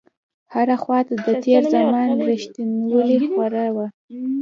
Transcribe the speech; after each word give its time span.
هره 0.53 0.75
خواته 0.81 1.15
د 1.25 1.27
تېر 1.43 1.63
زمان 1.73 2.09
رښتينولۍ 2.27 3.19
خوره 3.33 3.65
وه. 3.75 3.87